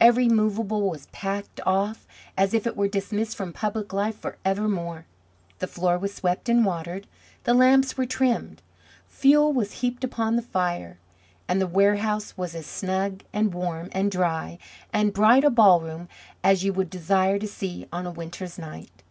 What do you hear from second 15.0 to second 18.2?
bright a ballroom as you would desire to see on a